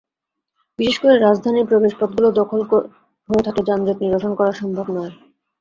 [0.79, 2.59] বিশেষ করে রাজধানীর প্রবেশপথগুলো দখল
[3.29, 5.13] হয়ে থাকলে যানজট নিরসন করা সম্ভব নয়।